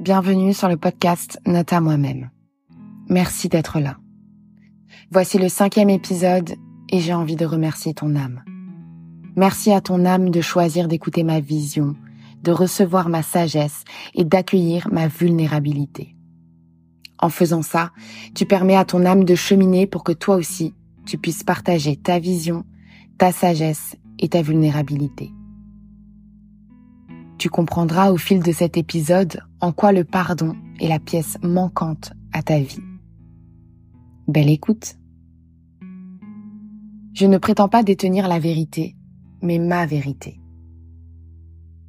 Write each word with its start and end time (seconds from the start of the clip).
Bienvenue 0.00 0.54
sur 0.54 0.66
le 0.66 0.78
podcast 0.78 1.38
Note 1.44 1.74
à 1.74 1.82
moi-même. 1.82 2.30
Merci 3.10 3.50
d'être 3.50 3.80
là. 3.80 3.98
Voici 5.10 5.36
le 5.36 5.50
cinquième 5.50 5.90
épisode 5.90 6.54
et 6.88 7.00
j'ai 7.00 7.12
envie 7.12 7.36
de 7.36 7.44
remercier 7.44 7.92
ton 7.92 8.16
âme. 8.16 8.42
Merci 9.36 9.72
à 9.72 9.82
ton 9.82 10.06
âme 10.06 10.30
de 10.30 10.40
choisir 10.40 10.88
d'écouter 10.88 11.22
ma 11.22 11.40
vision, 11.40 11.96
de 12.42 12.50
recevoir 12.50 13.10
ma 13.10 13.22
sagesse 13.22 13.84
et 14.14 14.24
d'accueillir 14.24 14.88
ma 14.90 15.06
vulnérabilité. 15.06 16.16
En 17.18 17.28
faisant 17.28 17.60
ça, 17.60 17.90
tu 18.34 18.46
permets 18.46 18.76
à 18.76 18.86
ton 18.86 19.04
âme 19.04 19.24
de 19.24 19.34
cheminer 19.34 19.86
pour 19.86 20.02
que 20.02 20.12
toi 20.12 20.36
aussi, 20.36 20.72
tu 21.04 21.18
puisses 21.18 21.44
partager 21.44 21.96
ta 21.96 22.18
vision, 22.18 22.64
ta 23.18 23.32
sagesse 23.32 23.96
et 24.18 24.30
ta 24.30 24.40
vulnérabilité. 24.40 25.30
Tu 27.40 27.48
comprendras 27.48 28.10
au 28.10 28.18
fil 28.18 28.42
de 28.42 28.52
cet 28.52 28.76
épisode 28.76 29.40
en 29.62 29.72
quoi 29.72 29.92
le 29.92 30.04
pardon 30.04 30.54
est 30.78 30.88
la 30.88 30.98
pièce 30.98 31.38
manquante 31.42 32.12
à 32.34 32.42
ta 32.42 32.58
vie. 32.58 32.82
Belle 34.28 34.50
écoute. 34.50 34.96
Je 37.14 37.24
ne 37.24 37.38
prétends 37.38 37.70
pas 37.70 37.82
détenir 37.82 38.28
la 38.28 38.38
vérité, 38.38 38.94
mais 39.40 39.58
ma 39.58 39.86
vérité. 39.86 40.38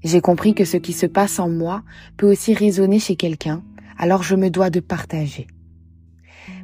J'ai 0.05 0.21
compris 0.21 0.53
que 0.53 0.63
ce 0.63 0.77
qui 0.77 0.93
se 0.93 1.05
passe 1.05 1.37
en 1.37 1.49
moi 1.49 1.83
peut 2.15 2.31
aussi 2.31 2.53
résonner 2.53 2.99
chez 2.99 3.17
quelqu'un, 3.17 3.61
alors 3.97 4.23
je 4.23 4.37
me 4.37 4.49
dois 4.49 4.69
de 4.69 4.79
partager. 4.79 5.47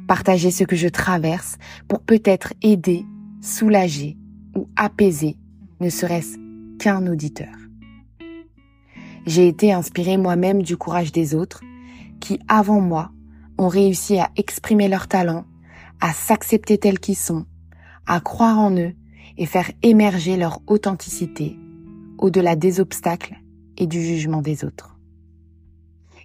Partager 0.06 0.50
ce 0.50 0.64
que 0.64 0.76
je 0.76 0.88
traverse 0.88 1.58
pour 1.88 2.00
peut-être 2.00 2.54
aider, 2.62 3.04
soulager 3.42 4.16
ou 4.56 4.66
apaiser, 4.76 5.36
ne 5.78 5.90
serait-ce 5.90 6.38
qu'un 6.78 7.06
auditeur. 7.06 7.67
J'ai 9.28 9.46
été 9.46 9.74
inspirée 9.74 10.16
moi-même 10.16 10.62
du 10.62 10.78
courage 10.78 11.12
des 11.12 11.34
autres 11.34 11.60
qui, 12.18 12.40
avant 12.48 12.80
moi, 12.80 13.10
ont 13.58 13.68
réussi 13.68 14.18
à 14.18 14.30
exprimer 14.36 14.88
leurs 14.88 15.06
talents, 15.06 15.44
à 16.00 16.14
s'accepter 16.14 16.78
tels 16.78 16.98
qu'ils 16.98 17.14
sont, 17.14 17.44
à 18.06 18.20
croire 18.20 18.58
en 18.58 18.74
eux 18.74 18.94
et 19.36 19.44
faire 19.44 19.70
émerger 19.82 20.38
leur 20.38 20.60
authenticité 20.66 21.58
au-delà 22.16 22.56
des 22.56 22.80
obstacles 22.80 23.36
et 23.76 23.86
du 23.86 24.00
jugement 24.00 24.40
des 24.40 24.64
autres. 24.64 24.98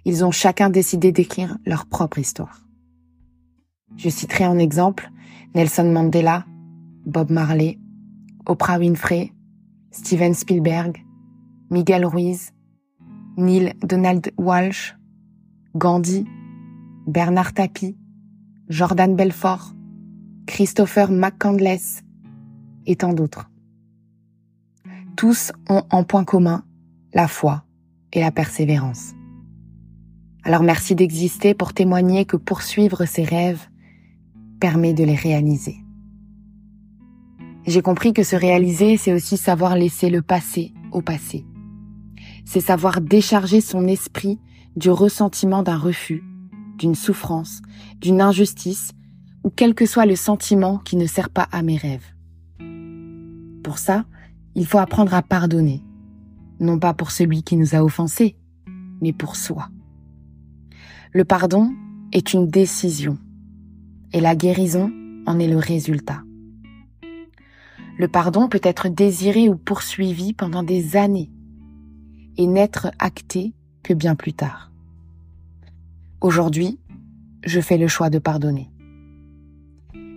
Ils 0.06 0.24
ont 0.24 0.30
chacun 0.30 0.70
décidé 0.70 1.12
d'écrire 1.12 1.58
leur 1.66 1.84
propre 1.84 2.18
histoire. 2.18 2.62
Je 3.98 4.08
citerai 4.08 4.46
en 4.46 4.58
exemple 4.58 5.10
Nelson 5.54 5.92
Mandela, 5.92 6.46
Bob 7.04 7.30
Marley, 7.30 7.78
Oprah 8.46 8.78
Winfrey, 8.78 9.30
Steven 9.90 10.32
Spielberg, 10.32 11.04
Miguel 11.70 12.06
Ruiz, 12.06 12.54
Neil 13.36 13.74
Donald 13.82 14.32
Walsh, 14.38 14.94
Gandhi, 15.74 16.24
Bernard 17.06 17.52
Tapie, 17.52 17.96
Jordan 18.68 19.16
Belfort, 19.16 19.74
Christopher 20.46 21.10
McCandless 21.10 22.02
et 22.86 22.96
tant 22.96 23.12
d'autres. 23.12 23.50
Tous 25.16 25.52
ont 25.68 25.82
en 25.90 26.04
point 26.04 26.24
commun 26.24 26.64
la 27.12 27.28
foi 27.28 27.64
et 28.12 28.20
la 28.20 28.30
persévérance. 28.30 29.14
Alors 30.44 30.62
merci 30.62 30.94
d'exister 30.94 31.54
pour 31.54 31.72
témoigner 31.72 32.26
que 32.26 32.36
poursuivre 32.36 33.04
ses 33.04 33.24
rêves 33.24 33.68
permet 34.60 34.94
de 34.94 35.04
les 35.04 35.14
réaliser. 35.14 35.76
J'ai 37.66 37.82
compris 37.82 38.12
que 38.12 38.22
se 38.22 38.36
réaliser, 38.36 38.96
c'est 38.96 39.12
aussi 39.12 39.36
savoir 39.36 39.74
laisser 39.74 40.10
le 40.10 40.22
passé 40.22 40.72
au 40.92 41.00
passé 41.00 41.44
c'est 42.54 42.60
savoir 42.60 43.00
décharger 43.00 43.60
son 43.60 43.88
esprit 43.88 44.38
du 44.76 44.88
ressentiment 44.88 45.64
d'un 45.64 45.76
refus, 45.76 46.22
d'une 46.78 46.94
souffrance, 46.94 47.60
d'une 48.00 48.20
injustice, 48.20 48.92
ou 49.42 49.50
quel 49.50 49.74
que 49.74 49.86
soit 49.86 50.06
le 50.06 50.14
sentiment 50.14 50.78
qui 50.78 50.94
ne 50.94 51.06
sert 51.06 51.30
pas 51.30 51.48
à 51.50 51.64
mes 51.64 51.76
rêves. 51.76 52.14
Pour 53.64 53.78
ça, 53.78 54.04
il 54.54 54.66
faut 54.66 54.78
apprendre 54.78 55.14
à 55.14 55.22
pardonner, 55.22 55.82
non 56.60 56.78
pas 56.78 56.94
pour 56.94 57.10
celui 57.10 57.42
qui 57.42 57.56
nous 57.56 57.74
a 57.74 57.82
offensés, 57.82 58.36
mais 59.02 59.12
pour 59.12 59.34
soi. 59.34 59.68
Le 61.10 61.24
pardon 61.24 61.74
est 62.12 62.34
une 62.34 62.46
décision, 62.46 63.18
et 64.12 64.20
la 64.20 64.36
guérison 64.36 64.92
en 65.26 65.40
est 65.40 65.48
le 65.48 65.58
résultat. 65.58 66.22
Le 67.98 68.06
pardon 68.06 68.48
peut 68.48 68.60
être 68.62 68.88
désiré 68.88 69.48
ou 69.48 69.56
poursuivi 69.56 70.34
pendant 70.34 70.62
des 70.62 70.96
années, 70.96 71.32
et 72.36 72.46
n'être 72.46 72.90
acté 72.98 73.54
que 73.82 73.94
bien 73.94 74.14
plus 74.14 74.32
tard. 74.32 74.70
Aujourd'hui, 76.20 76.78
je 77.44 77.60
fais 77.60 77.76
le 77.76 77.88
choix 77.88 78.10
de 78.10 78.18
pardonner. 78.18 78.70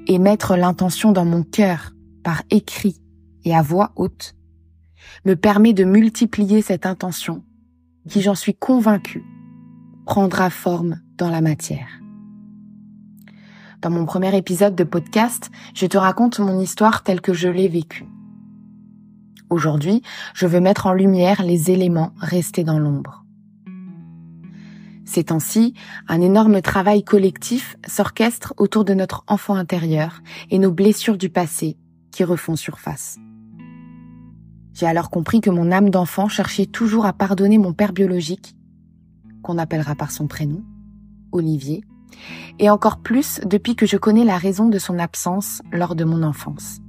Et 0.07 0.19
mettre 0.19 0.55
l'intention 0.55 1.11
dans 1.11 1.25
mon 1.25 1.43
cœur 1.43 1.91
par 2.23 2.43
écrit 2.49 3.01
et 3.43 3.55
à 3.55 3.61
voix 3.61 3.91
haute 3.95 4.35
me 5.25 5.35
permet 5.35 5.73
de 5.73 5.83
multiplier 5.83 6.61
cette 6.61 6.85
intention 6.85 7.43
qui, 8.09 8.21
j'en 8.21 8.35
suis 8.35 8.55
convaincue, 8.55 9.23
prendra 10.05 10.49
forme 10.49 11.01
dans 11.17 11.29
la 11.29 11.41
matière. 11.41 11.89
Dans 13.81 13.89
mon 13.89 14.05
premier 14.05 14.35
épisode 14.35 14.75
de 14.75 14.83
podcast, 14.83 15.51
je 15.75 15.85
te 15.85 15.97
raconte 15.97 16.39
mon 16.39 16.59
histoire 16.59 17.03
telle 17.03 17.21
que 17.21 17.33
je 17.33 17.49
l'ai 17.49 17.67
vécue. 17.67 18.05
Aujourd'hui, 19.49 20.01
je 20.33 20.45
veux 20.45 20.59
mettre 20.59 20.87
en 20.87 20.93
lumière 20.93 21.41
les 21.43 21.71
éléments 21.71 22.11
restés 22.19 22.65
dans 22.65 22.79
l'ombre. 22.79 23.23
Ces 25.05 25.23
temps-ci, 25.23 25.73
un 26.09 26.19
énorme 26.19 26.61
travail 26.61 27.03
collectif 27.03 27.77
s'orchestre 27.87 28.53
autour 28.57 28.83
de 28.83 28.93
notre 28.93 29.23
enfant 29.27 29.55
intérieur 29.55 30.21
et 30.49 30.59
nos 30.59 30.71
blessures 30.71 31.17
du 31.17 31.29
passé 31.29 31.77
qui 32.11 32.25
refont 32.25 32.57
surface. 32.57 33.17
J'ai 34.73 34.85
alors 34.85 35.09
compris 35.09 35.39
que 35.39 35.49
mon 35.49 35.71
âme 35.71 35.89
d'enfant 35.91 36.27
cherchait 36.27 36.65
toujours 36.65 37.05
à 37.05 37.13
pardonner 37.13 37.57
mon 37.57 37.71
père 37.71 37.93
biologique, 37.93 38.53
qu'on 39.43 39.57
appellera 39.57 39.95
par 39.95 40.11
son 40.11 40.27
prénom, 40.27 40.61
Olivier, 41.31 41.85
et 42.59 42.69
encore 42.69 42.97
plus 42.97 43.39
depuis 43.45 43.77
que 43.77 43.85
je 43.85 43.95
connais 43.95 44.25
la 44.25 44.37
raison 44.37 44.67
de 44.67 44.77
son 44.77 44.99
absence 44.99 45.61
lors 45.71 45.95
de 45.95 46.03
mon 46.03 46.21
enfance. 46.21 46.79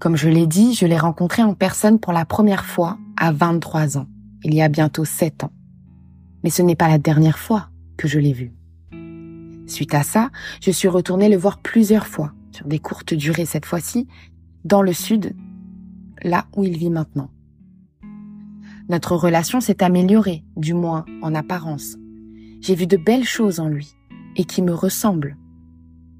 Comme 0.00 0.16
je 0.16 0.30
l'ai 0.30 0.46
dit, 0.46 0.72
je 0.72 0.86
l'ai 0.86 0.96
rencontré 0.96 1.42
en 1.42 1.52
personne 1.52 2.00
pour 2.00 2.14
la 2.14 2.24
première 2.24 2.64
fois 2.64 2.96
à 3.18 3.32
23 3.32 3.98
ans, 3.98 4.06
il 4.42 4.54
y 4.54 4.62
a 4.62 4.70
bientôt 4.70 5.04
7 5.04 5.44
ans. 5.44 5.52
Mais 6.42 6.48
ce 6.48 6.62
n'est 6.62 6.74
pas 6.74 6.88
la 6.88 6.96
dernière 6.96 7.38
fois 7.38 7.68
que 7.98 8.08
je 8.08 8.18
l'ai 8.18 8.32
vu. 8.32 8.54
Suite 9.66 9.92
à 9.92 10.02
ça, 10.02 10.30
je 10.62 10.70
suis 10.70 10.88
retournée 10.88 11.28
le 11.28 11.36
voir 11.36 11.58
plusieurs 11.58 12.06
fois, 12.06 12.32
sur 12.50 12.66
des 12.66 12.78
courtes 12.78 13.12
durées 13.12 13.44
cette 13.44 13.66
fois-ci, 13.66 14.08
dans 14.64 14.80
le 14.80 14.94
sud, 14.94 15.36
là 16.22 16.46
où 16.56 16.64
il 16.64 16.78
vit 16.78 16.88
maintenant. 16.88 17.30
Notre 18.88 19.16
relation 19.16 19.60
s'est 19.60 19.82
améliorée, 19.82 20.44
du 20.56 20.72
moins 20.72 21.04
en 21.20 21.34
apparence. 21.34 21.96
J'ai 22.62 22.74
vu 22.74 22.86
de 22.86 22.96
belles 22.96 23.26
choses 23.26 23.60
en 23.60 23.68
lui 23.68 23.92
et 24.36 24.44
qui 24.44 24.62
me 24.62 24.72
ressemblent, 24.72 25.36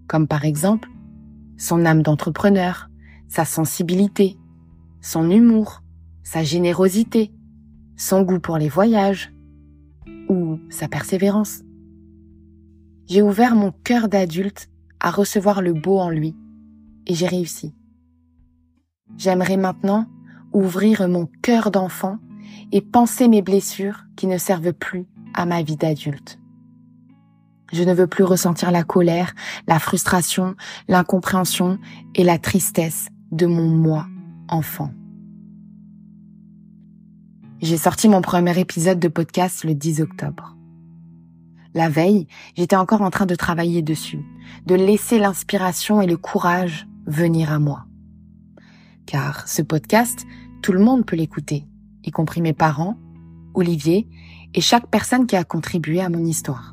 comme 0.07 0.29
par 0.29 0.45
exemple 0.45 0.91
son 1.57 1.87
âme 1.87 2.03
d'entrepreneur, 2.03 2.90
sa 3.31 3.45
sensibilité, 3.45 4.37
son 5.01 5.31
humour, 5.31 5.83
sa 6.25 6.43
générosité, 6.43 7.33
son 7.97 8.23
goût 8.23 8.41
pour 8.41 8.59
les 8.59 8.69
voyages 8.69 9.33
ou 10.29 10.59
sa 10.69 10.89
persévérance. 10.89 11.63
J'ai 13.07 13.23
ouvert 13.23 13.55
mon 13.55 13.73
cœur 13.85 14.09
d'adulte 14.09 14.69
à 14.99 15.11
recevoir 15.11 15.63
le 15.63 15.73
beau 15.73 15.99
en 15.99 16.11
lui 16.11 16.37
et 17.07 17.15
j'ai 17.15 17.29
réussi. 17.29 17.73
J'aimerais 19.17 19.57
maintenant 19.57 20.07
ouvrir 20.53 21.09
mon 21.09 21.29
cœur 21.41 21.71
d'enfant 21.71 22.19
et 22.73 22.81
penser 22.81 23.29
mes 23.29 23.43
blessures 23.43 24.07
qui 24.17 24.27
ne 24.27 24.39
servent 24.39 24.73
plus 24.73 25.07
à 25.35 25.47
ma 25.47 25.63
vie 25.63 25.77
d'adulte. 25.77 26.41
Je 27.73 27.85
ne 27.85 27.95
veux 27.95 28.09
plus 28.09 28.25
ressentir 28.25 28.73
la 28.73 28.83
colère, 28.83 29.35
la 29.69 29.79
frustration, 29.79 30.57
l'incompréhension 30.89 31.79
et 32.17 32.25
la 32.25 32.37
tristesse 32.37 33.09
de 33.33 33.47
mon 33.47 33.69
moi 33.69 34.07
enfant. 34.49 34.93
J'ai 37.61 37.77
sorti 37.77 38.09
mon 38.09 38.23
premier 38.23 38.59
épisode 38.59 38.99
de 38.99 39.09
podcast 39.09 39.65
le 39.65 39.75
10 39.75 40.01
octobre. 40.01 40.57
La 41.75 41.89
veille, 41.89 42.27
j'étais 42.57 42.75
encore 42.75 43.03
en 43.03 43.11
train 43.11 43.27
de 43.27 43.37
travailler 43.37 43.83
dessus, 43.83 44.25
de 44.67 44.75
laisser 44.75 45.19
l'inspiration 45.19 46.01
et 46.01 46.07
le 46.07 46.17
courage 46.17 46.89
venir 47.07 47.53
à 47.53 47.61
moi. 47.61 47.87
Car 49.07 49.47
ce 49.47 49.63
podcast, 49.63 50.27
tout 50.63 50.73
le 50.73 50.81
monde 50.81 51.07
peut 51.07 51.17
l'écouter, 51.17 51.67
y 52.05 52.11
compris 52.11 52.41
mes 52.41 52.53
parents, 52.53 52.99
Olivier 53.55 54.09
et 54.55 54.61
chaque 54.61 54.89
personne 54.89 55.27
qui 55.27 55.37
a 55.37 55.45
contribué 55.45 56.01
à 56.01 56.09
mon 56.09 56.25
histoire. 56.25 56.73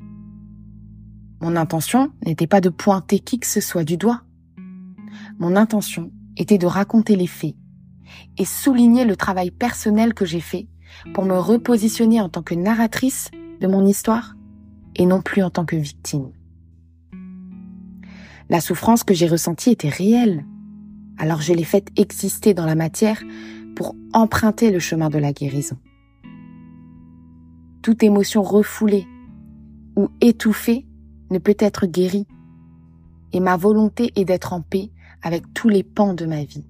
Mon 1.42 1.56
intention 1.56 2.12
n'était 2.26 2.48
pas 2.48 2.62
de 2.62 2.70
pointer 2.70 3.20
qui 3.20 3.40
que 3.40 3.48
ce 3.48 3.62
soit 3.62 3.84
du 3.84 3.98
doigt. 3.98 4.24
Mon 5.38 5.56
intention 5.56 6.12
était 6.38 6.58
de 6.58 6.66
raconter 6.66 7.16
les 7.16 7.28
faits 7.28 7.56
et 8.38 8.46
souligner 8.46 9.06
le 9.06 9.16
travail 9.16 9.52
personnel 9.52 10.14
que 10.14 10.26
j'ai 10.26 10.40
fait 10.40 10.68
pour 11.14 11.26
me 11.26 11.38
repositionner 11.38 12.22
en 12.22 12.30
tant 12.30 12.44
que 12.44 12.56
narratrice 12.56 13.30
de 13.60 13.68
mon 13.68 13.86
histoire 13.86 14.36
et 14.96 15.06
non 15.06 15.22
plus 15.22 15.44
en 15.44 15.50
tant 15.50 15.66
que 15.66 15.76
victime. 15.76 16.32
La 18.50 18.62
souffrance 18.62 19.04
que 19.04 19.14
j'ai 19.14 19.28
ressentie 19.28 19.72
était 19.72 19.90
réelle, 19.90 20.46
alors 21.18 21.42
je 21.42 21.54
l'ai 21.54 21.66
faite 21.66 21.90
exister 21.98 22.54
dans 22.54 22.66
la 22.66 22.76
matière 22.76 23.22
pour 23.76 23.96
emprunter 24.14 24.72
le 24.72 24.80
chemin 24.80 25.10
de 25.10 25.18
la 25.18 25.34
guérison. 25.34 25.78
Toute 27.82 28.04
émotion 28.04 28.42
refoulée 28.42 29.06
ou 29.96 30.10
étouffée 30.22 30.86
ne 31.30 31.40
peut 31.40 31.58
être 31.60 31.86
guérie, 31.86 32.28
et 33.34 33.40
ma 33.40 33.58
volonté 33.58 34.12
est 34.16 34.26
d'être 34.26 34.54
en 34.54 34.62
paix 34.62 34.92
avec 35.22 35.54
tous 35.54 35.70
les 35.70 35.84
pans 35.84 36.14
de 36.14 36.26
ma 36.26 36.44
vie. 36.44 36.66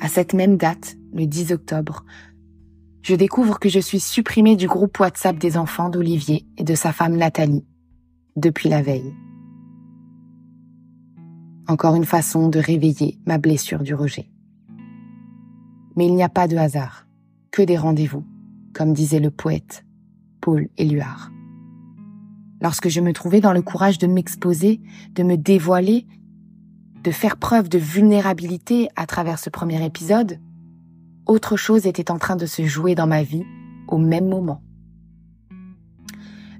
À 0.00 0.08
cette 0.08 0.34
même 0.34 0.56
date, 0.56 0.96
le 1.12 1.26
10 1.26 1.52
octobre, 1.52 2.04
je 3.02 3.14
découvre 3.14 3.58
que 3.58 3.68
je 3.68 3.80
suis 3.80 4.00
supprimée 4.00 4.56
du 4.56 4.66
groupe 4.66 4.98
WhatsApp 4.98 5.38
des 5.38 5.56
enfants 5.56 5.88
d'Olivier 5.88 6.46
et 6.58 6.64
de 6.64 6.74
sa 6.74 6.92
femme 6.92 7.16
Nathalie 7.16 7.64
depuis 8.36 8.68
la 8.68 8.82
veille. 8.82 9.14
Encore 11.68 11.94
une 11.94 12.04
façon 12.04 12.48
de 12.48 12.58
réveiller 12.58 13.18
ma 13.26 13.38
blessure 13.38 13.82
du 13.82 13.94
rejet. 13.94 14.30
Mais 15.96 16.06
il 16.06 16.14
n'y 16.14 16.22
a 16.22 16.28
pas 16.28 16.46
de 16.46 16.56
hasard, 16.56 17.06
que 17.50 17.62
des 17.62 17.78
rendez-vous, 17.78 18.24
comme 18.74 18.92
disait 18.92 19.20
le 19.20 19.30
poète 19.30 19.84
Paul 20.40 20.68
Éluard. 20.76 21.30
Lorsque 22.60 22.88
je 22.88 23.00
me 23.00 23.12
trouvais 23.12 23.40
dans 23.40 23.52
le 23.52 23.62
courage 23.62 23.98
de 23.98 24.06
m'exposer, 24.06 24.80
de 25.12 25.22
me 25.22 25.36
dévoiler, 25.36 26.06
de 27.06 27.12
faire 27.12 27.36
preuve 27.36 27.68
de 27.68 27.78
vulnérabilité 27.78 28.88
à 28.96 29.06
travers 29.06 29.38
ce 29.38 29.48
premier 29.48 29.84
épisode, 29.84 30.40
autre 31.24 31.56
chose 31.56 31.86
était 31.86 32.10
en 32.10 32.18
train 32.18 32.34
de 32.34 32.46
se 32.46 32.66
jouer 32.66 32.96
dans 32.96 33.06
ma 33.06 33.22
vie 33.22 33.44
au 33.86 33.96
même 33.96 34.28
moment. 34.28 34.60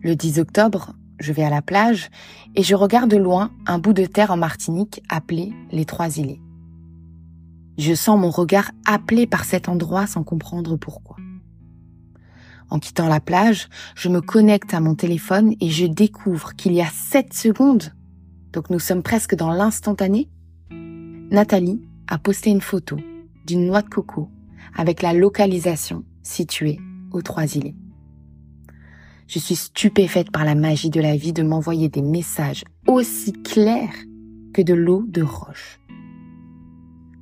Le 0.03 0.15
10 0.15 0.39
octobre, 0.39 0.93
je 1.19 1.33
vais 1.33 1.43
à 1.43 1.51
la 1.51 1.63
plage 1.63 2.11
et 2.55 2.63
je 2.63 2.77
regarde 2.77 3.11
de 3.11 3.17
loin 3.17 3.51
un 3.67 3.81
bout 3.81 3.93
de 3.93 4.07
terre 4.07 4.31
en 4.31 4.37
Martinique 4.37 5.03
appelé 5.09 5.53
les 5.73 5.85
Trois 5.85 6.17
Îlets. 6.17 6.41
Je 7.77 7.95
sens 7.95 8.17
mon 8.17 8.31
regard 8.31 8.71
appelé 8.85 9.27
par 9.27 9.45
cet 9.45 9.69
endroit 9.69 10.07
sans 10.07 10.23
comprendre 10.23 10.77
pourquoi. 10.77 11.17
En 12.71 12.79
quittant 12.79 13.09
la 13.09 13.19
plage, 13.19 13.69
je 13.97 14.09
me 14.09 14.21
connecte 14.21 14.75
à 14.75 14.81
mon 14.81 14.95
téléphone 14.95 15.55
et 15.61 15.71
je 15.71 15.87
découvre 15.87 16.55
qu'il 16.55 16.73
y 16.73 16.83
a 16.83 16.89
7 16.89 17.35
secondes, 17.35 17.93
donc 18.53 18.71
nous 18.71 18.79
sommes 18.79 19.03
presque 19.03 19.35
dans 19.35 19.51
l'instantané, 19.51 20.31
Nathalie 21.31 21.83
a 22.07 22.19
posté 22.19 22.51
une 22.51 22.61
photo 22.61 22.97
d'une 23.47 23.67
noix 23.67 23.83
de 23.83 23.89
coco 23.89 24.31
avec 24.77 25.03
la 25.03 25.13
localisation 25.13 26.05
située 26.23 26.79
aux 27.11 27.21
Trois 27.21 27.57
Îlets. 27.57 27.75
Je 29.27 29.41
suis 29.41 29.57
stupéfaite 29.57 30.31
par 30.31 30.45
la 30.45 30.55
magie 30.55 30.91
de 30.91 31.01
la 31.01 31.17
vie 31.17 31.33
de 31.33 31.43
m'envoyer 31.43 31.89
des 31.89 32.03
messages 32.03 32.65
aussi 32.87 33.33
clairs 33.33 33.95
que 34.55 34.63
de 34.63 34.73
l'eau 34.73 35.05
de 35.09 35.23
roche. 35.23 35.81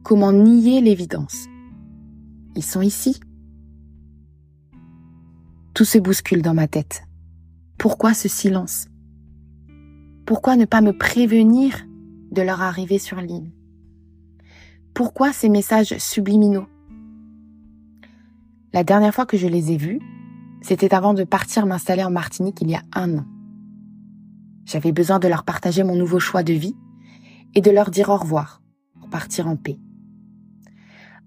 Comment 0.02 0.32
nier 0.32 0.82
l'évidence? 0.82 1.46
Ils 2.56 2.62
sont 2.62 2.82
ici. 2.82 3.20
Tout 5.72 5.86
se 5.86 5.96
bouscule 5.96 6.42
dans 6.42 6.52
ma 6.52 6.68
tête. 6.68 7.04
Pourquoi 7.78 8.12
ce 8.12 8.28
silence? 8.28 8.86
Pourquoi 10.26 10.56
ne 10.56 10.66
pas 10.66 10.82
me 10.82 10.92
prévenir 10.92 11.86
de 12.32 12.42
leur 12.42 12.60
arrivée 12.60 12.98
sur 12.98 13.22
l'île? 13.22 13.50
Pourquoi 14.94 15.32
ces 15.32 15.48
messages 15.48 15.98
subliminaux? 15.98 16.68
La 18.72 18.84
dernière 18.84 19.12
fois 19.12 19.26
que 19.26 19.36
je 19.36 19.48
les 19.48 19.72
ai 19.72 19.76
vus, 19.76 20.00
c'était 20.62 20.94
avant 20.94 21.14
de 21.14 21.24
partir 21.24 21.66
m'installer 21.66 22.04
en 22.04 22.12
Martinique 22.12 22.58
il 22.60 22.70
y 22.70 22.76
a 22.76 22.82
un 22.92 23.18
an. 23.18 23.24
J'avais 24.66 24.92
besoin 24.92 25.18
de 25.18 25.26
leur 25.26 25.42
partager 25.42 25.82
mon 25.82 25.96
nouveau 25.96 26.20
choix 26.20 26.44
de 26.44 26.52
vie 26.52 26.76
et 27.56 27.60
de 27.60 27.72
leur 27.72 27.90
dire 27.90 28.08
au 28.08 28.16
revoir 28.16 28.62
pour 29.00 29.10
partir 29.10 29.48
en 29.48 29.56
paix. 29.56 29.80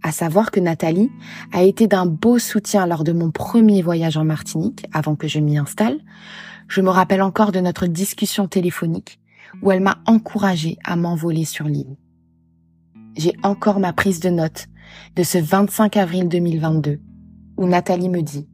À 0.02 0.14
savoir 0.14 0.52
que 0.52 0.62
Nathalie 0.62 1.12
a 1.52 1.64
été 1.64 1.88
d'un 1.88 2.06
beau 2.06 2.40
soutien 2.40 2.88
lors 2.88 3.04
de 3.04 3.12
mon 3.12 3.32
premier 3.32 3.82
voyage 3.82 4.16
en 4.16 4.24
Martinique 4.24 4.86
avant 4.94 5.18
que 5.18 5.28
je 5.28 5.40
m'y 5.40 5.58
installe. 5.58 6.00
Je 6.70 6.80
me 6.80 6.90
rappelle 6.90 7.22
encore 7.22 7.52
de 7.52 7.60
notre 7.60 7.86
discussion 7.86 8.48
téléphonique 8.48 9.20
où 9.62 9.74
elle 9.74 9.82
m'a 9.82 9.98
encouragée 10.06 10.78
à 10.86 10.96
m'envoler 10.96 11.44
sur 11.44 11.66
l'île. 11.66 11.98
J'ai 13.18 13.34
encore 13.44 13.80
ma 13.80 13.94
prise 13.94 14.20
de 14.20 14.30
notes 14.30 14.68
de 15.16 15.24
ce 15.24 15.38
25 15.38 15.98
avril 15.98 16.30
2022 16.30 17.00
où 17.58 17.68
Nathalie 17.68 18.10
me 18.10 18.22
dit 18.22 18.48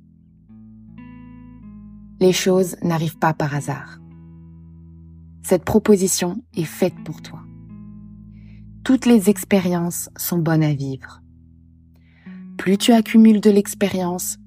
les 2.19 2.31
choses 2.31 2.77
n'arrivent 2.81 3.18
pas 3.18 3.33
par 3.33 3.54
hasard. 3.54 4.00
Cette 5.42 5.65
proposition 5.65 6.42
est 6.56 6.63
faite 6.63 6.95
pour 7.04 7.21
toi. 7.21 7.42
Toutes 8.86 9.06
les 9.06 9.30
expériences 9.30 10.10
sont 10.15 10.38
bonnes 10.38 10.63
à 10.63 10.74
vivre. 10.74 11.21
Plus 12.57 12.77
tu 12.77 12.94
accumules 12.94 13.42
de 13.42 13.50
l'expérience, 13.50 14.38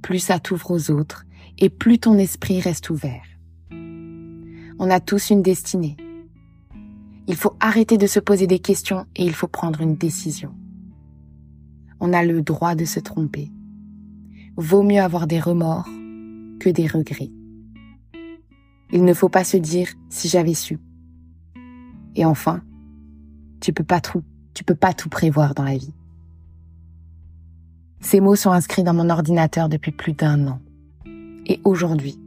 plus 0.00 0.18
ça 0.18 0.38
t'ouvre 0.38 0.70
aux 0.70 0.90
autres 0.90 1.26
et 1.58 1.68
plus 1.68 1.98
ton 1.98 2.16
esprit 2.16 2.58
reste 2.58 2.88
ouvert. 2.88 3.24
On 3.70 4.88
a 4.88 5.00
tous 5.00 5.28
une 5.28 5.42
destinée. 5.42 5.98
Il 7.30 7.36
faut 7.36 7.54
arrêter 7.60 7.96
de 7.96 8.08
se 8.08 8.18
poser 8.18 8.48
des 8.48 8.58
questions 8.58 9.06
et 9.14 9.24
il 9.24 9.32
faut 9.32 9.46
prendre 9.46 9.82
une 9.82 9.94
décision. 9.94 10.52
On 12.00 12.12
a 12.12 12.24
le 12.24 12.42
droit 12.42 12.74
de 12.74 12.84
se 12.84 12.98
tromper. 12.98 13.52
Vaut 14.56 14.82
mieux 14.82 15.00
avoir 15.00 15.28
des 15.28 15.38
remords 15.38 15.88
que 16.58 16.68
des 16.68 16.88
regrets. 16.88 17.30
Il 18.90 19.04
ne 19.04 19.14
faut 19.14 19.28
pas 19.28 19.44
se 19.44 19.56
dire 19.56 19.86
si 20.08 20.26
j'avais 20.26 20.54
su. 20.54 20.80
Et 22.16 22.24
enfin, 22.24 22.62
tu 23.60 23.72
peux 23.72 23.84
pas 23.84 24.00
tout, 24.00 24.24
tu 24.52 24.64
peux 24.64 24.74
pas 24.74 24.92
tout 24.92 25.08
prévoir 25.08 25.54
dans 25.54 25.62
la 25.62 25.76
vie. 25.76 25.94
Ces 28.00 28.18
mots 28.18 28.34
sont 28.34 28.50
inscrits 28.50 28.82
dans 28.82 28.94
mon 28.94 29.08
ordinateur 29.08 29.68
depuis 29.68 29.92
plus 29.92 30.14
d'un 30.14 30.48
an. 30.48 30.60
Et 31.46 31.60
aujourd'hui, 31.62 32.18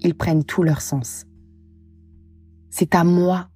ils 0.00 0.14
prennent 0.14 0.44
tout 0.44 0.62
leur 0.62 0.82
sens. 0.82 1.24
C'est 2.68 2.94
à 2.94 3.04
moi 3.04 3.48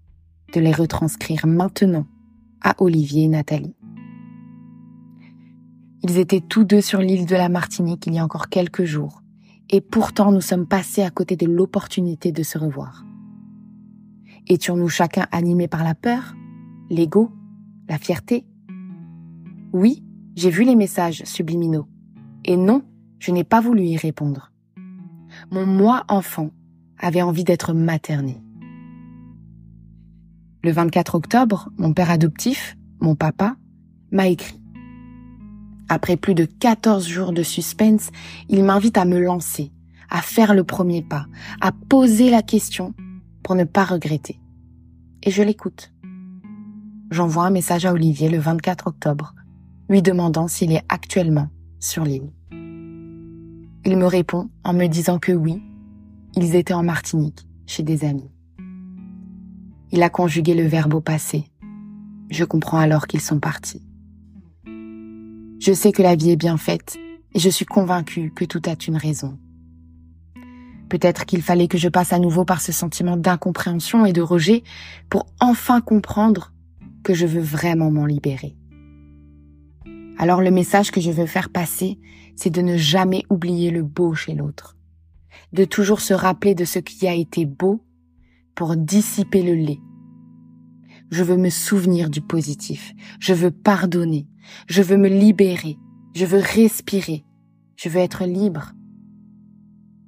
de 0.55 0.61
les 0.61 0.73
retranscrire 0.73 1.47
maintenant 1.47 2.07
à 2.63 2.75
Olivier 2.79 3.25
et 3.25 3.29
Nathalie. 3.29 3.75
Ils 6.03 6.19
étaient 6.19 6.41
tous 6.41 6.65
deux 6.65 6.81
sur 6.81 7.01
l'île 7.01 7.27
de 7.27 7.35
la 7.35 7.49
Martinique 7.49 8.07
il 8.07 8.15
y 8.15 8.19
a 8.19 8.25
encore 8.25 8.49
quelques 8.49 8.85
jours 8.85 9.23
et 9.71 9.81
pourtant 9.81 10.31
nous 10.33 10.41
sommes 10.41 10.67
passés 10.67 11.03
à 11.03 11.11
côté 11.11 11.37
de 11.37 11.47
l'opportunité 11.47 12.31
de 12.31 12.43
se 12.43 12.59
revoir. 12.59 13.05
Étions-nous 14.47 14.89
chacun 14.89 15.27
animés 15.33 15.69
par 15.69 15.83
la 15.83 15.95
peur, 15.95 16.35
l'ego, 16.91 17.31
la 17.89 17.99
fierté? 17.99 18.45
Oui, 19.73 20.05
j'ai 20.37 20.51
vu 20.51 20.65
les 20.65 20.77
messages 20.77 21.25
subliminaux. 21.25 21.87
Et 22.45 22.57
non, 22.57 22.83
je 23.19 23.33
n'ai 23.33 23.45
pas 23.45 23.61
voulu 23.61 23.85
y 23.85 23.97
répondre. 23.97 24.53
Mon 25.51 25.67
moi 25.67 26.05
enfant 26.09 26.51
avait 26.99 27.23
envie 27.23 27.45
d'être 27.45 27.73
materné. 27.73 28.44
Le 30.65 30.73
24 30.73 31.15
octobre, 31.17 31.69
mon 31.77 31.93
père 31.93 32.11
adoptif, 32.11 32.79
mon 32.99 33.15
papa, 33.15 33.55
m'a 34.11 34.29
écrit. 34.29 34.59
Après 35.91 36.17
plus 36.17 36.35
de 36.35 36.47
14 36.47 37.07
jours 37.07 37.33
de 37.35 37.43
suspense, 37.43 38.09
il 38.49 38.65
m'invite 38.65 38.97
à 38.97 39.05
me 39.05 39.21
lancer, 39.21 39.73
à 40.09 40.23
faire 40.23 40.55
le 40.55 40.65
premier 40.65 41.03
pas, 41.03 41.27
à 41.61 41.71
poser 41.71 42.31
la 42.31 42.41
question 42.41 42.95
pour 43.43 43.57
ne 43.57 43.65
pas 43.65 43.85
regretter. 43.85 44.41
Et 45.23 45.31
je 45.31 45.43
l'écoute. 45.43 45.93
J'envoie 47.11 47.45
un 47.45 47.51
message 47.51 47.85
à 47.85 47.93
Olivier 47.93 48.31
le 48.31 48.39
24 48.39 48.87
octobre, 48.87 49.35
lui 49.91 50.01
demandant 50.01 50.49
s'il 50.49 50.73
est 50.73 50.85
actuellement 50.89 51.51
sur 51.79 52.05
l'île. 52.05 52.33
Il 52.51 53.99
me 53.99 54.07
répond 54.07 54.49
en 54.65 54.73
me 54.73 54.87
disant 54.87 55.19
que 55.19 55.33
oui, 55.33 55.63
ils 56.37 56.55
étaient 56.55 56.73
en 56.73 56.83
Martinique, 56.83 57.47
chez 57.67 57.83
des 57.83 58.07
amis. 58.07 58.34
Il 59.97 60.03
a 60.03 60.11
conjugué 60.11 60.55
le 60.55 60.67
verbe 60.67 60.95
au 60.95 61.01
passé. 61.01 61.45
Je 62.29 62.43
comprends 62.43 62.79
alors 62.79 63.07
qu'ils 63.07 63.21
sont 63.21 63.39
partis. 63.39 63.81
Je 64.67 65.73
sais 65.73 65.93
que 65.93 66.03
la 66.03 66.17
vie 66.17 66.33
est 66.33 66.37
bien 66.37 66.57
faite 66.57 66.97
et 67.33 67.39
je 67.39 67.49
suis 67.49 67.65
convaincue 67.65 68.33
que 68.35 68.45
tout 68.45 68.61
a 68.67 68.75
une 68.89 68.97
raison. 68.97 69.39
Peut-être 70.89 71.27
qu'il 71.27 71.43
fallait 71.43 71.69
que 71.69 71.79
je 71.79 71.89
passe 71.89 72.13
à 72.13 72.19
nouveau 72.19 72.45
par 72.45 72.61
ce 72.61 72.73
sentiment 72.73 73.17
d'incompréhension 73.17 74.05
et 74.05 74.13
de 74.13 74.21
rejet 74.21 74.65
pour 75.11 75.27
enfin 75.39 75.81
comprendre 75.81 76.53
que 77.05 77.15
je 77.15 77.27
veux 77.27 77.41
vraiment 77.41 77.93
m'en 77.93 78.07
libérer. 78.07 78.57
Alors 80.19 80.43
le 80.43 80.51
message 80.51 80.91
que 80.91 81.01
je 81.01 81.13
veux 81.13 81.27
faire 81.27 81.51
passer, 81.51 82.01
c'est 82.35 82.51
de 82.51 82.63
ne 82.63 82.77
jamais 82.77 83.23
oublier 83.31 83.71
le 83.71 83.85
beau 83.85 84.13
chez 84.13 84.35
l'autre, 84.35 84.77
de 85.53 85.65
toujours 85.65 86.01
se 86.01 86.15
rappeler 86.15 86.57
de 86.57 86.65
ce 86.65 86.81
qui 86.81 87.07
a 87.07 87.15
été 87.15 87.47
beau 87.47 87.81
pour 88.55 88.77
dissiper 88.77 89.43
le 89.43 89.55
lait 89.55 89.81
je 91.15 91.23
veux 91.23 91.37
me 91.37 91.49
souvenir 91.49 92.11
du 92.11 92.21
positif. 92.21 92.93
Je 93.21 93.35
veux 93.35 93.51
pardonner. 93.51 94.27
Je 94.67 94.83
veux 94.83 94.97
me 94.97 95.09
libérer. 95.09 95.79
Je 96.15 96.27
veux 96.27 96.41
respirer. 96.41 97.25
Je 97.77 97.89
veux 97.89 98.01
être 98.01 98.25
libre. 98.25 98.73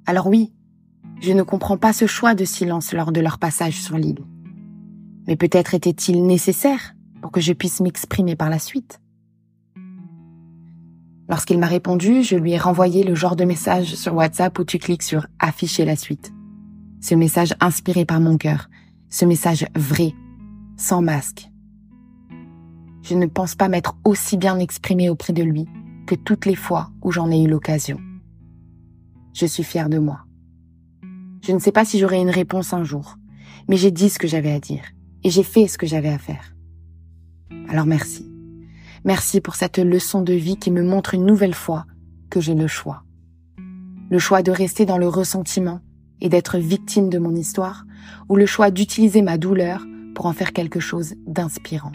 Alors 0.05 0.27
oui, 0.27 0.53
je 1.21 1.31
ne 1.31 1.43
comprends 1.43 1.77
pas 1.77 1.93
ce 1.93 2.07
choix 2.07 2.35
de 2.35 2.45
silence 2.45 2.93
lors 2.93 3.11
de 3.11 3.21
leur 3.21 3.39
passage 3.39 3.81
sur 3.81 3.97
l'île. 3.97 4.23
Mais 5.27 5.35
peut-être 5.35 5.73
était-il 5.73 6.25
nécessaire 6.25 6.93
pour 7.21 7.31
que 7.31 7.41
je 7.41 7.53
puisse 7.53 7.81
m'exprimer 7.81 8.35
par 8.35 8.49
la 8.49 8.59
suite. 8.59 9.01
Lorsqu'il 11.29 11.59
m'a 11.59 11.67
répondu, 11.67 12.23
je 12.23 12.37
lui 12.37 12.53
ai 12.53 12.57
renvoyé 12.57 13.03
le 13.03 13.15
genre 13.15 13.35
de 13.35 13.43
message 13.43 13.95
sur 13.95 14.13
WhatsApp 14.15 14.57
où 14.59 14.63
tu 14.63 14.77
cliques 14.77 15.03
sur 15.03 15.27
afficher 15.39 15.83
la 15.83 15.97
suite. 15.97 16.31
Ce 16.99 17.15
message 17.15 17.53
inspiré 17.59 18.05
par 18.05 18.19
mon 18.19 18.37
cœur, 18.37 18.69
ce 19.09 19.25
message 19.25 19.65
vrai, 19.75 20.13
sans 20.77 21.01
masque. 21.01 21.49
Je 23.03 23.15
ne 23.15 23.25
pense 23.25 23.55
pas 23.55 23.69
m'être 23.69 23.95
aussi 24.03 24.35
bien 24.37 24.59
exprimé 24.59 25.09
auprès 25.09 25.33
de 25.33 25.43
lui 25.43 25.65
que 26.07 26.15
toutes 26.15 26.45
les 26.45 26.55
fois 26.55 26.91
où 27.01 27.11
j'en 27.11 27.31
ai 27.31 27.41
eu 27.41 27.47
l'occasion. 27.47 27.99
Je 29.33 29.45
suis 29.45 29.63
fière 29.63 29.89
de 29.89 29.99
moi. 29.99 30.21
Je 31.41 31.51
ne 31.51 31.59
sais 31.59 31.71
pas 31.71 31.85
si 31.85 31.99
j'aurai 31.99 32.19
une 32.19 32.29
réponse 32.29 32.73
un 32.73 32.83
jour, 32.83 33.17
mais 33.69 33.77
j'ai 33.77 33.91
dit 33.91 34.09
ce 34.09 34.19
que 34.19 34.27
j'avais 34.27 34.51
à 34.51 34.59
dire 34.59 34.83
et 35.23 35.29
j'ai 35.29 35.43
fait 35.43 35.67
ce 35.67 35.77
que 35.77 35.87
j'avais 35.87 36.09
à 36.09 36.17
faire. 36.17 36.55
Alors 37.69 37.85
merci. 37.85 38.29
Merci 39.05 39.39
pour 39.39 39.55
cette 39.55 39.77
leçon 39.77 40.21
de 40.21 40.33
vie 40.33 40.57
qui 40.57 40.71
me 40.71 40.83
montre 40.83 41.13
une 41.13 41.25
nouvelle 41.25 41.53
fois 41.53 41.85
que 42.29 42.41
j'ai 42.41 42.55
le 42.55 42.67
choix. 42.67 43.03
Le 44.09 44.19
choix 44.19 44.41
de 44.41 44.51
rester 44.51 44.85
dans 44.85 44.97
le 44.97 45.07
ressentiment 45.07 45.81
et 46.21 46.29
d'être 46.29 46.57
victime 46.57 47.09
de 47.09 47.19
mon 47.19 47.35
histoire, 47.35 47.85
ou 48.29 48.35
le 48.35 48.45
choix 48.45 48.71
d'utiliser 48.71 49.21
ma 49.21 49.37
douleur 49.37 49.85
pour 50.15 50.25
en 50.25 50.33
faire 50.33 50.53
quelque 50.53 50.79
chose 50.79 51.15
d'inspirant. 51.25 51.91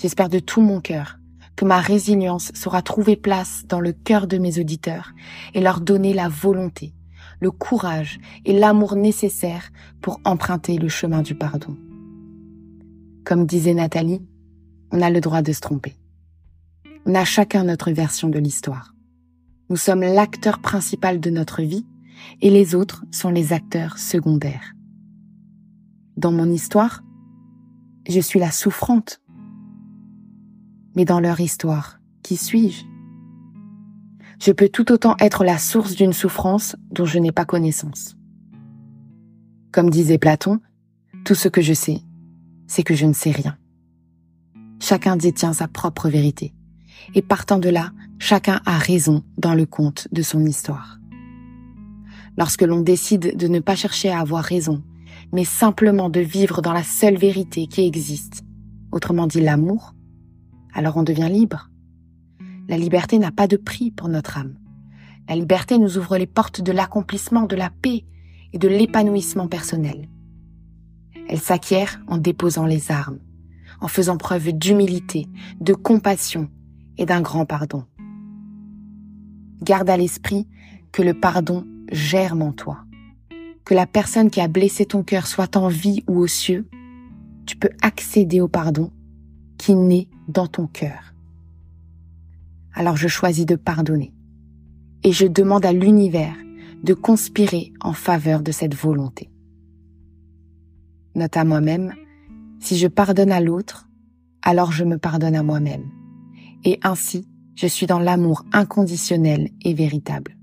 J'espère 0.00 0.28
de 0.28 0.38
tout 0.38 0.60
mon 0.60 0.80
cœur 0.80 1.18
que 1.56 1.64
ma 1.64 1.80
résilience 1.80 2.52
saura 2.54 2.82
trouver 2.82 3.16
place 3.16 3.64
dans 3.66 3.80
le 3.80 3.92
cœur 3.92 4.28
de 4.28 4.38
mes 4.38 4.60
auditeurs 4.60 5.12
et 5.54 5.60
leur 5.60 5.80
donner 5.80 6.14
la 6.14 6.28
volonté, 6.28 6.94
le 7.40 7.50
courage 7.50 8.20
et 8.44 8.56
l'amour 8.56 8.94
nécessaires 8.94 9.70
pour 10.00 10.20
emprunter 10.24 10.78
le 10.78 10.88
chemin 10.88 11.22
du 11.22 11.34
pardon. 11.34 11.76
Comme 13.24 13.44
disait 13.44 13.74
Nathalie, 13.74 14.22
on 14.92 15.02
a 15.02 15.10
le 15.10 15.20
droit 15.20 15.42
de 15.42 15.52
se 15.52 15.60
tromper. 15.60 15.96
On 17.06 17.14
a 17.14 17.24
chacun 17.24 17.64
notre 17.64 17.90
version 17.90 18.28
de 18.28 18.38
l'histoire. 18.38 18.94
Nous 19.68 19.76
sommes 19.76 20.02
l'acteur 20.02 20.60
principal 20.60 21.18
de 21.20 21.30
notre 21.30 21.62
vie 21.62 21.86
et 22.40 22.50
les 22.50 22.74
autres 22.74 23.04
sont 23.10 23.30
les 23.30 23.52
acteurs 23.52 23.98
secondaires. 23.98 24.74
Dans 26.16 26.32
mon 26.32 26.50
histoire, 26.50 27.02
je 28.08 28.20
suis 28.20 28.40
la 28.40 28.50
souffrante. 28.50 29.20
Mais 30.96 31.04
dans 31.04 31.20
leur 31.20 31.40
histoire, 31.40 32.00
qui 32.22 32.36
suis-je? 32.36 32.84
Je 34.40 34.52
peux 34.52 34.68
tout 34.68 34.92
autant 34.92 35.16
être 35.20 35.44
la 35.44 35.58
source 35.58 35.94
d'une 35.94 36.12
souffrance 36.12 36.76
dont 36.90 37.04
je 37.04 37.18
n'ai 37.18 37.32
pas 37.32 37.44
connaissance. 37.44 38.16
Comme 39.72 39.90
disait 39.90 40.18
Platon, 40.18 40.60
tout 41.24 41.34
ce 41.34 41.48
que 41.48 41.60
je 41.60 41.74
sais, 41.74 42.00
c'est 42.66 42.82
que 42.82 42.94
je 42.94 43.06
ne 43.06 43.12
sais 43.12 43.30
rien. 43.30 43.56
Chacun 44.80 45.16
détient 45.16 45.52
sa 45.52 45.68
propre 45.68 46.08
vérité. 46.08 46.54
Et 47.14 47.22
partant 47.22 47.58
de 47.58 47.68
là, 47.68 47.90
chacun 48.18 48.60
a 48.64 48.78
raison 48.78 49.24
dans 49.36 49.54
le 49.54 49.66
conte 49.66 50.08
de 50.12 50.22
son 50.22 50.44
histoire. 50.44 50.98
Lorsque 52.38 52.62
l'on 52.62 52.80
décide 52.80 53.36
de 53.36 53.48
ne 53.48 53.58
pas 53.58 53.74
chercher 53.74 54.10
à 54.10 54.20
avoir 54.20 54.44
raison, 54.44 54.84
mais 55.32 55.44
simplement 55.44 56.08
de 56.08 56.20
vivre 56.20 56.62
dans 56.62 56.72
la 56.72 56.84
seule 56.84 57.16
vérité 57.16 57.66
qui 57.66 57.84
existe, 57.84 58.44
autrement 58.92 59.26
dit 59.26 59.40
l'amour, 59.40 59.92
alors 60.72 60.96
on 60.96 61.02
devient 61.02 61.28
libre. 61.28 61.68
La 62.68 62.78
liberté 62.78 63.18
n'a 63.18 63.32
pas 63.32 63.48
de 63.48 63.56
prix 63.56 63.90
pour 63.90 64.08
notre 64.08 64.38
âme. 64.38 64.54
La 65.28 65.34
liberté 65.34 65.78
nous 65.78 65.98
ouvre 65.98 66.16
les 66.16 66.28
portes 66.28 66.60
de 66.62 66.70
l'accomplissement 66.70 67.42
de 67.42 67.56
la 67.56 67.70
paix 67.70 68.04
et 68.52 68.58
de 68.58 68.68
l'épanouissement 68.68 69.48
personnel. 69.48 70.08
Elle 71.28 71.40
s'acquiert 71.40 72.00
en 72.06 72.18
déposant 72.18 72.66
les 72.66 72.92
armes, 72.92 73.18
en 73.80 73.88
faisant 73.88 74.16
preuve 74.16 74.52
d'humilité, 74.52 75.26
de 75.60 75.74
compassion 75.74 76.48
et 76.98 77.04
d'un 77.04 77.20
grand 77.20 77.46
pardon. 77.46 77.84
Garde 79.60 79.90
à 79.90 79.96
l'esprit 79.96 80.46
que 80.92 81.02
le 81.02 81.14
pardon 81.14 81.66
germe 81.90 82.42
en 82.42 82.52
toi. 82.52 82.84
Que 83.64 83.74
la 83.74 83.86
personne 83.86 84.30
qui 84.30 84.40
a 84.40 84.48
blessé 84.48 84.86
ton 84.86 85.02
cœur 85.02 85.26
soit 85.26 85.56
en 85.56 85.68
vie 85.68 86.04
ou 86.08 86.18
aux 86.18 86.26
cieux, 86.26 86.66
tu 87.46 87.56
peux 87.56 87.70
accéder 87.82 88.40
au 88.40 88.48
pardon 88.48 88.90
qui 89.58 89.74
naît 89.74 90.08
dans 90.28 90.46
ton 90.46 90.66
cœur. 90.66 91.14
Alors 92.72 92.96
je 92.96 93.08
choisis 93.08 93.46
de 93.46 93.56
pardonner. 93.56 94.12
Et 95.02 95.12
je 95.12 95.26
demande 95.26 95.66
à 95.66 95.72
l'univers 95.72 96.34
de 96.82 96.94
conspirer 96.94 97.72
en 97.80 97.92
faveur 97.92 98.42
de 98.42 98.52
cette 98.52 98.74
volonté. 98.74 99.30
Note 101.14 101.36
à 101.36 101.44
moi-même, 101.44 101.94
si 102.60 102.78
je 102.78 102.86
pardonne 102.86 103.32
à 103.32 103.40
l'autre, 103.40 103.88
alors 104.42 104.72
je 104.72 104.84
me 104.84 104.98
pardonne 104.98 105.34
à 105.34 105.42
moi-même. 105.42 105.90
Et 106.64 106.78
ainsi, 106.82 107.28
je 107.54 107.66
suis 107.66 107.86
dans 107.86 107.98
l'amour 107.98 108.44
inconditionnel 108.52 109.50
et 109.62 109.74
véritable. 109.74 110.37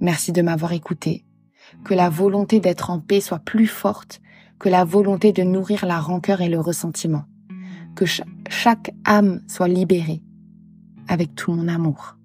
Merci 0.00 0.32
de 0.32 0.42
m'avoir 0.42 0.72
écouté. 0.72 1.24
Que 1.84 1.94
la 1.94 2.08
volonté 2.08 2.60
d'être 2.60 2.90
en 2.90 3.00
paix 3.00 3.20
soit 3.20 3.38
plus 3.38 3.66
forte 3.66 4.20
que 4.58 4.68
la 4.68 4.84
volonté 4.84 5.32
de 5.32 5.42
nourrir 5.42 5.86
la 5.86 6.00
rancœur 6.00 6.40
et 6.40 6.48
le 6.48 6.60
ressentiment. 6.60 7.24
Que 7.94 8.04
chaque 8.48 8.94
âme 9.04 9.42
soit 9.48 9.68
libérée 9.68 10.22
avec 11.08 11.34
tout 11.34 11.52
mon 11.52 11.68
amour. 11.68 12.16